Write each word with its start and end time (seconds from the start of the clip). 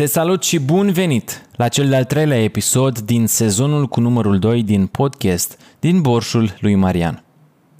Te 0.00 0.06
salut 0.06 0.42
și 0.42 0.58
bun 0.58 0.92
venit 0.92 1.48
la 1.52 1.68
cel 1.68 1.88
de-al 1.88 2.04
treilea 2.04 2.42
episod 2.42 2.98
din 2.98 3.26
sezonul 3.26 3.86
cu 3.86 4.00
numărul 4.00 4.38
2 4.38 4.62
din 4.62 4.86
podcast 4.86 5.58
din 5.80 6.00
Borșul 6.00 6.56
lui 6.60 6.74
Marian. 6.74 7.24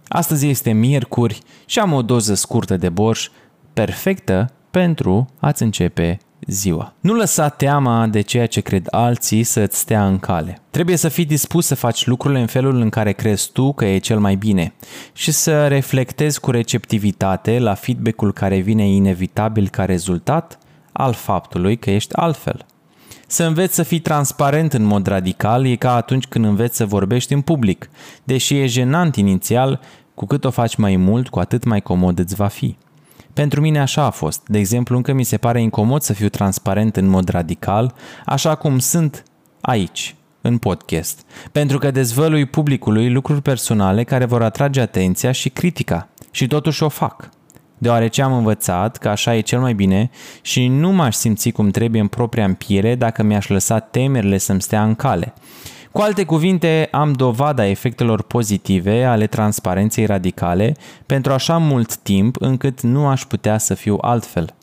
Astăzi 0.09 0.49
este 0.49 0.73
miercuri 0.73 1.39
și 1.67 1.79
am 1.79 1.93
o 1.93 2.03
doză 2.03 2.35
scurtă 2.35 2.77
de 2.77 2.89
borș 2.89 3.29
perfectă 3.73 4.51
pentru 4.71 5.27
a-ți 5.41 5.63
începe 5.63 6.19
ziua. 6.47 6.95
Nu 7.01 7.15
lăsa 7.15 7.49
teama 7.49 8.07
de 8.07 8.21
ceea 8.21 8.47
ce 8.47 8.61
cred 8.61 8.87
alții 8.91 9.43
să-ți 9.43 9.79
stea 9.79 10.07
în 10.07 10.19
cale. 10.19 10.59
Trebuie 10.71 10.97
să 10.97 11.09
fii 11.09 11.25
dispus 11.25 11.67
să 11.67 11.75
faci 11.75 12.07
lucrurile 12.07 12.41
în 12.41 12.47
felul 12.47 12.81
în 12.81 12.89
care 12.89 13.13
crezi 13.13 13.51
tu 13.53 13.73
că 13.73 13.85
e 13.85 13.99
cel 13.99 14.19
mai 14.19 14.35
bine 14.35 14.75
și 15.13 15.33
să 15.33 15.67
reflectezi 15.67 16.41
cu 16.41 16.51
receptivitate 16.51 17.59
la 17.59 17.75
feedback-ul 17.75 18.33
care 18.33 18.59
vine 18.59 18.89
inevitabil 18.89 19.69
ca 19.69 19.85
rezultat 19.85 20.59
al 20.97 21.13
faptului 21.13 21.77
că 21.77 21.91
ești 21.91 22.15
altfel. 22.15 22.67
Să 23.27 23.45
înveți 23.45 23.75
să 23.75 23.83
fii 23.83 23.99
transparent 23.99 24.73
în 24.73 24.83
mod 24.83 25.07
radical 25.07 25.67
e 25.67 25.77
ca 25.77 25.95
atunci 25.95 26.27
când 26.27 26.45
înveți 26.45 26.77
să 26.77 26.87
vorbești 26.87 27.33
în 27.33 27.41
public. 27.41 27.91
Deși 28.25 28.59
e 28.59 28.67
jenant 28.67 29.17
inițial, 29.17 29.81
cu 30.15 30.27
cât 30.27 30.45
o 30.45 30.51
faci 30.51 30.75
mai 30.75 30.97
mult, 30.97 31.29
cu 31.29 31.39
atât 31.39 31.65
mai 31.65 31.81
comod 31.81 32.19
îți 32.19 32.35
va 32.35 32.47
fi. 32.47 32.77
Pentru 33.33 33.61
mine 33.61 33.81
așa 33.81 34.03
a 34.03 34.11
fost. 34.11 34.43
De 34.47 34.59
exemplu, 34.59 34.97
încă 34.97 35.13
mi 35.13 35.25
se 35.25 35.37
pare 35.37 35.63
incomod 35.63 36.03
să 36.03 36.13
fiu 36.13 36.29
transparent 36.29 36.97
în 36.97 37.07
mod 37.07 37.29
radical, 37.29 37.95
așa 38.25 38.55
cum 38.55 38.79
sunt 38.79 39.23
aici, 39.61 40.15
în 40.41 40.59
podcast, 40.59 41.21
pentru 41.53 41.79
că 41.79 41.91
dezvălui 41.91 42.47
publicului 42.47 43.11
lucruri 43.11 43.43
personale 43.43 44.05
care 44.05 44.25
vor 44.25 44.43
atrage 44.43 44.81
atenția 44.81 45.33
și 45.33 45.49
critica. 45.49 46.09
Și 46.31 46.47
totuși 46.47 46.83
o 46.83 46.89
fac 46.89 47.29
deoarece 47.79 48.23
am 48.23 48.33
învățat 48.33 48.97
că 48.97 49.09
așa 49.09 49.35
e 49.35 49.41
cel 49.41 49.61
mai 49.61 49.75
bine 49.75 50.11
și 50.41 50.67
nu 50.67 50.93
m-aș 50.93 51.15
simți 51.15 51.51
cum 51.51 51.71
trebuie 51.71 52.01
în 52.01 52.09
propria 52.09 52.45
împiere 52.45 52.95
dacă 52.95 53.23
mi-aș 53.23 53.49
lăsa 53.49 53.79
temerile 53.79 54.39
să-mi 54.39 54.63
stea 54.63 54.85
în 54.85 54.95
cale. 54.95 55.35
Cu 55.93 56.01
alte 56.03 56.25
cuvinte, 56.25 56.89
am 56.91 57.13
dovada 57.13 57.67
efectelor 57.67 58.23
pozitive 58.23 59.05
ale 59.05 59.27
transparenței 59.27 60.07
radicale 60.07 60.77
pentru 61.07 61.33
așa 61.33 61.57
mult 61.57 61.97
timp 61.97 62.37
încât 62.39 62.81
nu 62.81 63.07
aș 63.07 63.25
putea 63.25 63.59
să 63.59 63.75
fiu 63.75 63.99
altfel. 64.01 64.55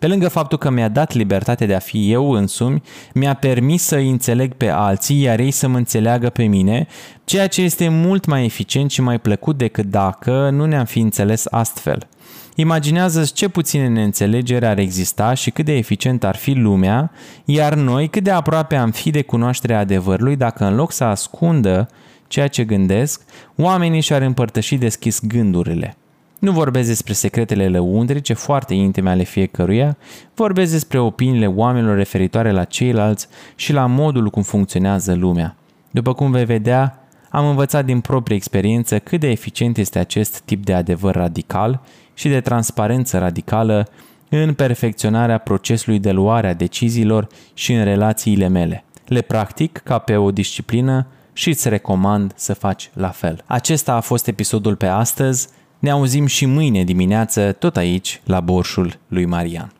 Pe 0.00 0.06
lângă 0.06 0.28
faptul 0.28 0.58
că 0.58 0.70
mi-a 0.70 0.88
dat 0.88 1.12
libertatea 1.12 1.66
de 1.66 1.74
a 1.74 1.78
fi 1.78 2.12
eu 2.12 2.30
însumi, 2.30 2.82
mi-a 3.14 3.34
permis 3.34 3.82
să 3.82 3.96
îi 3.96 4.10
înțeleg 4.10 4.54
pe 4.54 4.68
alții, 4.68 5.20
iar 5.20 5.38
ei 5.38 5.50
să 5.50 5.68
mă 5.68 5.76
înțeleagă 5.76 6.30
pe 6.30 6.44
mine, 6.44 6.86
ceea 7.24 7.46
ce 7.46 7.62
este 7.62 7.88
mult 7.88 8.26
mai 8.26 8.44
eficient 8.44 8.90
și 8.90 9.00
mai 9.00 9.18
plăcut 9.18 9.58
decât 9.58 9.84
dacă 9.84 10.50
nu 10.50 10.64
ne-am 10.64 10.84
fi 10.84 10.98
înțeles 10.98 11.46
astfel. 11.50 12.08
imaginează 12.54 13.24
ce 13.34 13.48
puține 13.48 13.88
neînțelegeri 13.88 14.66
ar 14.66 14.78
exista 14.78 15.34
și 15.34 15.50
cât 15.50 15.64
de 15.64 15.76
eficient 15.76 16.24
ar 16.24 16.36
fi 16.36 16.52
lumea, 16.52 17.12
iar 17.44 17.74
noi 17.74 18.08
cât 18.08 18.22
de 18.22 18.30
aproape 18.30 18.76
am 18.76 18.90
fi 18.90 19.10
de 19.10 19.22
cunoașterea 19.22 19.78
adevărului 19.78 20.36
dacă 20.36 20.64
în 20.64 20.74
loc 20.74 20.92
să 20.92 21.04
ascundă 21.04 21.88
ceea 22.26 22.48
ce 22.48 22.64
gândesc, 22.64 23.22
oamenii 23.56 24.00
și-ar 24.00 24.22
împărtăși 24.22 24.76
deschis 24.76 25.20
gândurile. 25.26 25.94
Nu 26.40 26.52
vorbesc 26.52 26.88
despre 26.88 27.12
secretele 27.12 27.68
lăuntrice 27.68 28.32
foarte 28.32 28.74
intime 28.74 29.10
ale 29.10 29.22
fiecăruia, 29.22 29.96
vorbesc 30.34 30.72
despre 30.72 30.98
opiniile 30.98 31.46
oamenilor 31.46 31.96
referitoare 31.96 32.50
la 32.50 32.64
ceilalți 32.64 33.28
și 33.54 33.72
la 33.72 33.86
modul 33.86 34.30
cum 34.30 34.42
funcționează 34.42 35.14
lumea. 35.14 35.56
După 35.90 36.12
cum 36.12 36.30
vei 36.30 36.44
vedea, 36.44 37.04
am 37.30 37.48
învățat 37.48 37.84
din 37.84 38.00
proprie 38.00 38.36
experiență 38.36 38.98
cât 38.98 39.20
de 39.20 39.28
eficient 39.30 39.76
este 39.76 39.98
acest 39.98 40.40
tip 40.40 40.64
de 40.64 40.74
adevăr 40.74 41.14
radical 41.14 41.80
și 42.14 42.28
de 42.28 42.40
transparență 42.40 43.18
radicală 43.18 43.88
în 44.28 44.54
perfecționarea 44.54 45.38
procesului 45.38 45.98
de 45.98 46.10
luare 46.10 46.48
a 46.48 46.54
deciziilor 46.54 47.26
și 47.54 47.72
în 47.72 47.84
relațiile 47.84 48.48
mele. 48.48 48.84
Le 49.06 49.20
practic 49.20 49.80
ca 49.84 49.98
pe 49.98 50.16
o 50.16 50.30
disciplină 50.30 51.06
și 51.32 51.48
îți 51.48 51.68
recomand 51.68 52.32
să 52.36 52.54
faci 52.54 52.90
la 52.94 53.08
fel. 53.08 53.42
Acesta 53.46 53.94
a 53.94 54.00
fost 54.00 54.26
episodul 54.26 54.76
pe 54.76 54.86
astăzi. 54.86 55.48
Ne 55.80 55.90
auzim 55.90 56.26
și 56.26 56.46
mâine 56.46 56.84
dimineață 56.84 57.52
tot 57.52 57.76
aici 57.76 58.20
la 58.24 58.40
Borșul 58.40 58.98
lui 59.08 59.24
Marian. 59.24 59.72